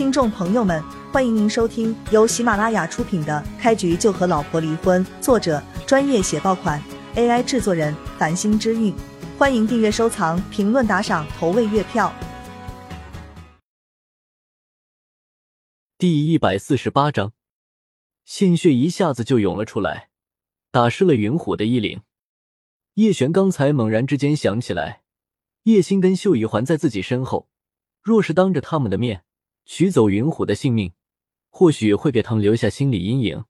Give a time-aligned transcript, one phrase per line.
[0.00, 6.82] 听众朋友们，欢迎您收听由喜马拉雅出品的《开局就和老婆离婚》，作者专业写爆款
[7.16, 8.94] ，AI 制作人繁星之韵。
[9.36, 12.10] 欢迎订阅、收藏、评论、打赏、投喂月票。
[15.98, 17.34] 第一百四十八章，
[18.24, 20.08] 鲜血一下子就涌了出来，
[20.70, 22.00] 打湿了云虎的衣领。
[22.94, 25.02] 叶璇刚才猛然之间想起来，
[25.64, 27.50] 叶星跟秀姨环在自己身后，
[28.00, 29.24] 若是当着他们的面
[29.72, 30.94] 取走云虎的性命，
[31.48, 33.44] 或许会给他们留下心理阴影。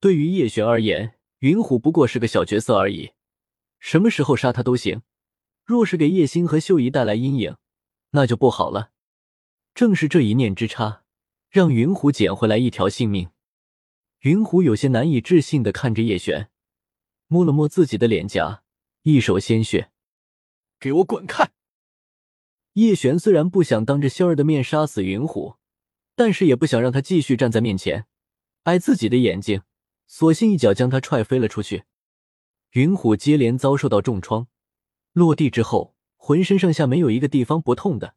[0.00, 3.12] 对于叶璇而言，云虎不过是个小角色而已，
[3.78, 5.02] 什么时候杀他都行。
[5.62, 7.56] 若是给叶星和秀姨带来阴影，
[8.12, 8.92] 那就不好了。
[9.74, 11.02] 正是这一念之差。
[11.50, 13.28] 让云虎捡回来一条性命，
[14.20, 16.50] 云虎有些难以置信的看着叶璇，
[17.28, 18.64] 摸了摸自己的脸颊，
[19.02, 19.92] 一手鲜血，
[20.80, 21.53] 给我滚开！
[22.74, 25.56] 叶璇虽然不想当着萧儿的面杀死云虎，
[26.14, 28.06] 但是也不想让他继续站在面前
[28.64, 29.62] 挨自己的眼睛，
[30.06, 31.84] 索性一脚将他踹飞了出去。
[32.72, 34.48] 云虎接连遭受到重创，
[35.12, 38.14] 落地之后，浑身上下没有一个地方不痛的，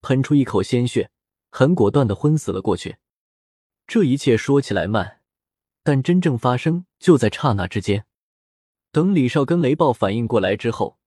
[0.00, 1.10] 喷出一口鲜血。
[1.52, 2.98] 很果断的昏死了过去。
[3.88, 5.20] 这一切说起来慢，
[5.82, 8.06] 但真正发生就在刹那之间。
[8.92, 10.98] 等李少跟雷暴反应过来之后，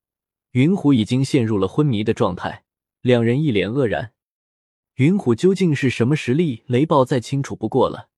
[0.52, 2.63] 云虎已经陷入了昏迷的状态，
[3.04, 4.14] 两人一脸愕然。
[4.94, 6.64] 云虎究竟是什么实力？
[6.68, 8.10] 雷暴再清楚不过了。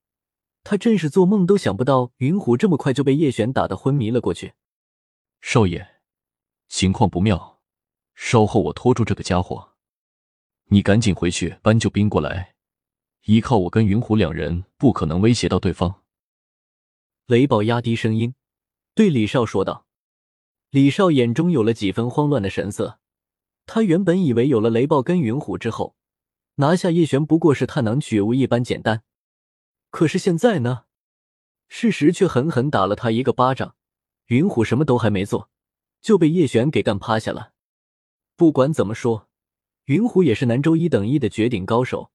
[0.63, 4.53] 他真是做梦都想不到，云虎这么快就被叶璇打得昏迷了过去。
[5.41, 5.87] 少爷，
[6.67, 7.59] 情况不妙，
[8.13, 9.71] 稍后我拖住这个家伙。
[10.65, 12.53] 你赶紧回去搬救兵过来，
[13.23, 16.03] 依靠我跟云虎两人不可能威胁到对方。
[17.25, 18.35] 雷暴压低声音
[18.93, 19.87] 对李少说道。
[20.69, 22.99] 李少眼中有了几分慌乱的神色。
[23.65, 25.95] 他原本以为有了雷暴跟云虎之后，
[26.55, 29.03] 拿下叶璇不过是探囊取物一般简单。
[29.89, 30.83] 可是现在呢？
[31.67, 33.75] 事实却狠狠打了他一个巴掌。
[34.27, 35.49] 云虎什么都还没做，
[36.01, 37.53] 就被叶璇给干趴下了。
[38.35, 39.29] 不管怎么说。
[39.85, 42.09] 云虎也是南州一等一的绝顶高手，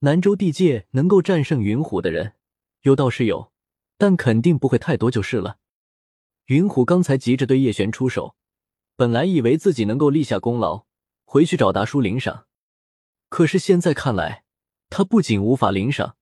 [0.00, 2.34] 南州地界能够战胜云虎的人，
[2.82, 3.52] 有倒是有，
[3.96, 5.56] 但肯定不会太多就是了。
[6.44, 8.36] 云虎刚才急着对叶璇出手，
[9.00, 10.84] 本来以为自己能够立下功劳，
[11.24, 12.44] 回去找达叔领赏，
[13.30, 14.44] 可是现在看来，
[14.90, 16.16] 他不仅无法领赏，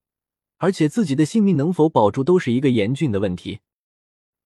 [0.58, 3.58] 而且自己的性命能否保住都是一个严峻的问题。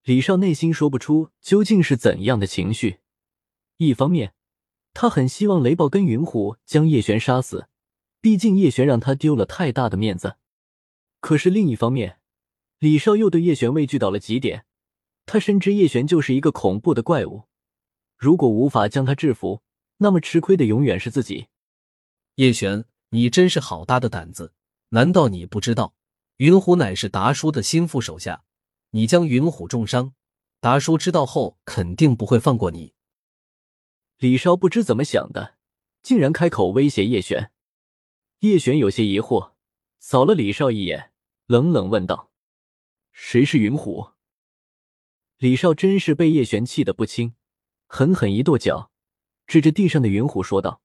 [0.05, 3.01] 李少内心说不出究竟是怎样的情绪，
[3.77, 4.33] 一方面。
[4.95, 7.69] 他很希望雷暴跟云虎将叶璇杀死，
[8.23, 10.37] 毕竟叶璇让他丢了太大的面子。
[11.21, 12.19] 可是另一方面，
[12.79, 14.65] 李少又对叶璇畏惧到了极点。
[15.27, 17.43] 他深知叶璇就是一个恐怖的怪物，
[18.23, 19.65] 如果无法将他制服，
[19.97, 21.49] 那么吃亏的永远是自己。
[22.37, 24.55] 叶璇，你真是好大的胆子！
[24.91, 25.97] 难道你不知道，
[26.37, 28.45] 云虎乃是达叔的心腹手下？
[28.91, 30.15] 你将云虎重伤，
[30.61, 32.95] 达叔知道后肯定不会放过你。
[34.19, 35.57] 李少不知怎么想的，
[36.01, 37.51] 竟然开口威胁叶璇。
[38.39, 39.55] 叶璇有些疑惑，
[39.99, 41.11] 扫了李少一眼，
[41.47, 42.31] 冷冷问道
[43.11, 44.11] ：“谁是云虎？”
[45.39, 47.35] 李少真是被叶璇气得不轻，
[47.95, 48.91] 狠狠一跺脚，
[49.47, 50.81] 指着地上的云虎说道：“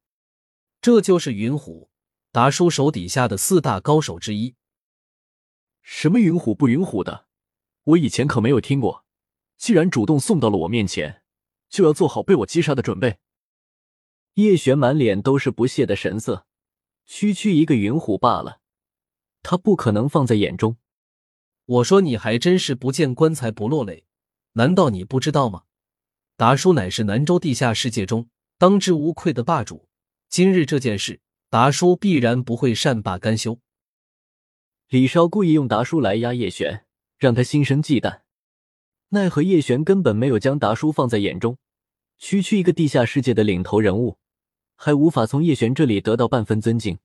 [0.81, 1.89] 这就是云虎，
[2.33, 4.55] 达叔手底下的四大高手之一。
[5.81, 7.27] 什么云虎不云虎的，
[7.85, 9.05] 我以前可没有听过。
[9.55, 11.23] 既然主动送到了我面前，
[11.69, 13.19] 就要做好被我击杀的准备。”
[14.35, 16.45] 叶璇满脸都是不屑的神色，
[17.05, 18.59] 区区一个云虎罢了，
[19.41, 20.75] 他不可能放在眼中。
[21.63, 24.05] 我说你还真是不见棺材不落泪，
[24.51, 25.63] 难道你不知道吗？
[26.37, 29.89] 达叔乃是南州地下世界中当之无愧的霸主，
[30.29, 33.59] 今日这件事，达叔必然不会善罢甘休。
[34.87, 36.85] 李少故意用达叔来压叶璇，
[37.17, 38.19] 让他心生忌惮，
[39.09, 41.57] 奈何叶璇根本没有将达叔放在眼中，
[42.19, 44.19] 区区一个地下世界的领头人物。
[44.75, 46.99] 还无法从叶璇这里得到半分尊敬，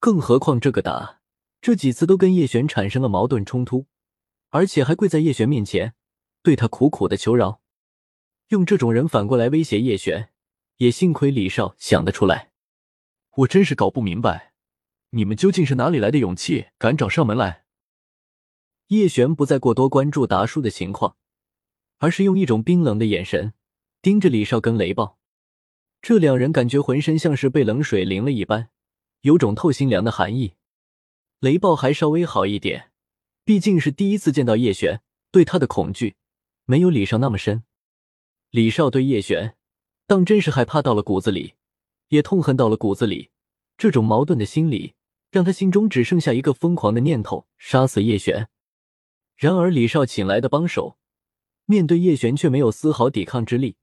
[0.00, 1.20] 更何况这个达
[1.60, 3.84] 这几次都跟叶璇产生了矛盾冲突，
[4.48, 5.92] 而且还跪在叶璇面前
[6.42, 7.60] 对他苦苦的求饶，
[8.48, 10.30] 用这种人反过来威胁叶璇，
[10.76, 12.52] 也幸亏李少想得出来。
[13.38, 14.52] 我真是搞不明白，
[15.10, 17.64] 你们究竟是哪里来的勇气，敢找上门来？
[18.88, 21.16] 叶璇不再过多关注达叔的情况，
[21.98, 23.54] 而是用一种冰冷的眼神
[24.00, 25.18] 盯着李少跟雷暴。
[26.00, 28.68] 这两人感觉浑身像是被冷水淋了一般，
[29.22, 30.54] 有种透心凉的寒意。
[31.40, 32.92] 雷暴还稍微好一点，
[33.44, 35.02] 毕竟是第一次见到叶璇，
[35.32, 36.14] 对他的恐惧
[36.64, 37.64] 没有李少那么深。
[38.56, 39.54] 李少对叶璇，
[40.06, 41.56] 当真是害怕到了骨子里，
[42.08, 43.28] 也痛恨到了骨子里。
[43.76, 44.94] 这种矛盾的心理，
[45.30, 48.48] 让他心中只剩下一个疯狂的念头：杀死叶璇。
[49.36, 50.96] 然而李少请来的帮手，
[51.66, 53.76] 面对叶璇却没有丝毫抵抗之力，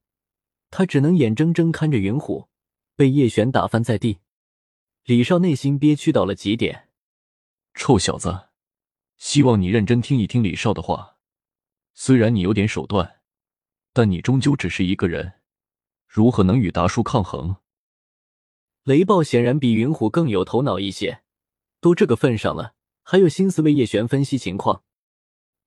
[0.71, 2.47] 他只能眼睁睁看着云虎
[2.95, 4.21] 被叶璇打翻在地。
[5.03, 6.89] 李少内心憋屈到了极点。
[7.75, 8.47] 臭小子，
[9.17, 11.17] 希望你认真听一听李少的话。
[11.93, 13.19] 虽然你有点手段，
[13.93, 15.33] 但你终究只是一个人，
[16.07, 17.57] 如何能与达叔抗衡？
[18.83, 21.21] 雷暴显然比云虎更有头脑一些，
[21.79, 22.73] 都这个份上了，
[23.03, 24.83] 还有心思为叶璇分析情况。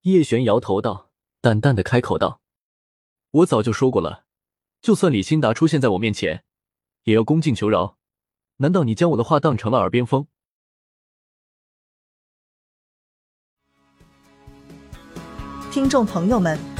[0.02, 2.40] 叶璇摇头道，淡淡的开口道
[3.30, 4.24] ：“我早就说过了，
[4.82, 6.44] 就算李清达出现在我面前，
[7.04, 7.96] 也要恭敬求饶。
[8.56, 10.26] 难道你将我的话当成了耳边风？”
[15.70, 16.58] 听众朋友们，